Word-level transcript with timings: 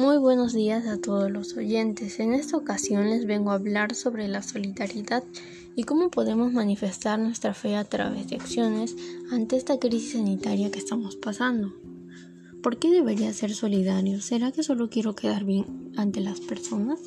Muy 0.00 0.16
buenos 0.16 0.54
días 0.54 0.86
a 0.86 0.98
todos 0.98 1.30
los 1.30 1.58
oyentes. 1.58 2.20
En 2.20 2.32
esta 2.32 2.56
ocasión 2.56 3.10
les 3.10 3.26
vengo 3.26 3.50
a 3.50 3.56
hablar 3.56 3.94
sobre 3.94 4.28
la 4.28 4.40
solidaridad 4.40 5.22
y 5.76 5.82
cómo 5.82 6.08
podemos 6.08 6.54
manifestar 6.54 7.18
nuestra 7.18 7.52
fe 7.52 7.76
a 7.76 7.84
través 7.84 8.26
de 8.28 8.36
acciones 8.36 8.96
ante 9.30 9.58
esta 9.58 9.78
crisis 9.78 10.12
sanitaria 10.12 10.70
que 10.70 10.78
estamos 10.78 11.16
pasando. 11.16 11.74
¿Por 12.62 12.78
qué 12.78 12.90
debería 12.90 13.30
ser 13.34 13.52
solidario? 13.52 14.22
¿Será 14.22 14.52
que 14.52 14.62
solo 14.62 14.88
quiero 14.88 15.14
quedar 15.14 15.44
bien 15.44 15.92
ante 15.98 16.20
las 16.20 16.40
personas? 16.40 16.98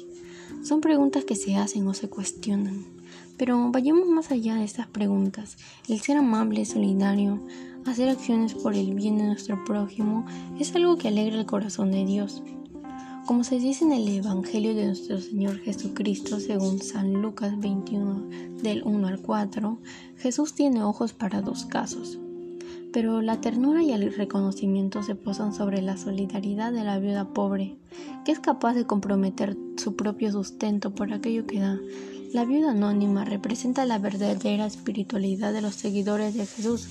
Son 0.62 0.80
preguntas 0.80 1.26
que 1.26 1.36
se 1.36 1.56
hacen 1.56 1.88
o 1.88 1.96
se 1.96 2.10
cuestionan. 2.10 2.86
Pero 3.38 3.72
vayamos 3.72 4.08
más 4.08 4.30
allá 4.30 4.54
de 4.54 4.66
estas 4.66 4.86
preguntas. 4.86 5.58
El 5.90 6.00
ser 6.00 6.18
amable, 6.18 6.64
solidario, 6.64 7.44
hacer 7.88 8.10
acciones 8.10 8.54
por 8.54 8.76
el 8.76 8.94
bien 8.94 9.18
de 9.18 9.24
nuestro 9.24 9.66
prójimo 9.66 10.28
es 10.60 10.76
algo 10.76 10.96
que 10.96 11.08
alegra 11.08 11.40
el 11.40 11.48
corazón 11.48 11.92
de 11.92 12.06
Dios. 12.06 12.44
Como 13.26 13.46
se 13.46 13.58
dice 13.58 13.86
en 13.86 13.94
el 13.94 14.08
Evangelio 14.10 14.76
de 14.76 14.88
nuestro 14.88 15.18
Señor 15.18 15.58
Jesucristo 15.60 16.42
según 16.42 16.82
San 16.82 17.14
Lucas 17.22 17.58
21 17.58 18.58
del 18.62 18.84
1 18.84 19.08
al 19.08 19.22
4, 19.22 19.80
Jesús 20.18 20.54
tiene 20.54 20.84
ojos 20.84 21.14
para 21.14 21.42
dos 21.42 21.66
casos. 21.66 22.20
Pero 22.94 23.22
la 23.22 23.42
ternura 23.42 23.84
y 23.84 23.92
el 23.92 24.14
reconocimiento 24.14 25.04
se 25.04 25.16
posan 25.16 25.54
sobre 25.54 25.82
la 25.82 25.98
solidaridad 25.98 26.72
de 26.72 26.84
la 26.84 27.00
viuda 27.00 27.34
pobre, 27.34 27.76
que 28.24 28.32
es 28.32 28.40
capaz 28.40 28.76
de 28.76 28.86
comprometer 28.86 29.58
su 29.78 29.96
propio 29.96 30.32
sustento 30.32 30.94
por 30.94 31.12
aquello 31.12 31.46
que 31.46 31.60
da. 31.60 31.80
La 32.32 32.46
viuda 32.46 32.72
anónima 32.72 33.26
representa 33.26 33.86
la 33.86 34.00
verdadera 34.00 34.66
espiritualidad 34.66 35.54
de 35.54 35.62
los 35.62 35.76
seguidores 35.76 36.36
de 36.36 36.46
Jesús, 36.46 36.88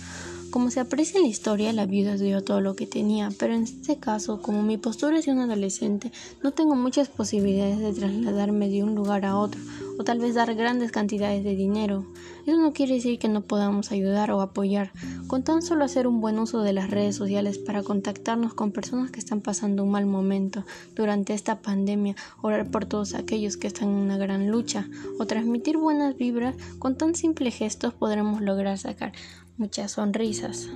como 0.53 0.71
se 0.71 0.81
aprecia 0.81 1.17
en 1.17 1.23
la 1.23 1.31
historia, 1.31 1.73
la 1.73 1.87
viuda 1.87 2.19
dio 2.19 2.45
todo 2.45 2.61
lo 2.61 2.77
que 2.77 2.87
tenía, 2.87 3.31
pero 3.39 3.55
en 3.55 3.63
este 3.63 3.97
caso, 3.97 4.43
como 4.43 4.63
mi 4.63 4.77
postura 4.77 5.19
es 5.19 5.25
de 5.25 5.33
un 5.33 5.39
adolescente, 5.39 6.13
no 6.43 6.51
tengo 6.51 6.75
muchas 6.75 7.09
posibilidades 7.09 7.79
de 7.79 7.91
trasladarme 7.95 8.69
de 8.69 8.83
un 8.83 8.95
lugar 8.95 9.25
a 9.25 9.39
otro, 9.39 9.59
o 9.99 10.05
tal 10.05 10.19
vez 10.19 10.35
dar 10.35 10.55
grandes 10.55 10.93
cantidades 10.93 11.45
de 11.45 11.55
dinero. 11.55 12.07
Eso 12.47 12.61
no 12.61 12.73
quiere 12.73 12.95
decir 12.95 13.19
que 13.19 13.29
no 13.29 13.43
podamos 13.43 13.93
ayudar 13.93 14.31
o 14.31 14.41
apoyar, 14.41 14.93
con 15.27 15.45
tan 15.45 15.63
solo 15.63 15.85
hacer 15.85 16.07
un 16.07 16.21
buen 16.21 16.39
uso 16.39 16.63
de 16.63 16.73
las 16.73 16.91
redes 16.91 17.17
sociales 17.17 17.59
para 17.59 17.83
contactarnos 17.83 18.55
con 18.55 18.73
personas 18.73 19.11
que 19.11 19.21
están 19.21 19.41
pasando 19.41 19.85
un 19.85 19.91
mal 19.91 20.07
momento 20.07 20.65
durante 20.95 21.35
esta 21.35 21.63
pandemia, 21.63 22.17
orar 22.41 22.71
por 22.71 22.87
todos 22.87 23.15
aquellos 23.15 23.57
que 23.57 23.69
están 23.69 23.91
en 23.91 23.97
una 23.97 24.17
gran 24.17 24.51
lucha, 24.51 24.89
o 25.19 25.27
transmitir 25.27 25.77
buenas 25.77 26.17
vibras, 26.17 26.57
con 26.79 26.97
tan 26.97 27.15
simples 27.15 27.55
gestos 27.55 27.95
podremos 27.95 28.41
lograr 28.41 28.79
sacar 28.79 29.13
muchas 29.57 29.93
sonrisas. 29.93 30.69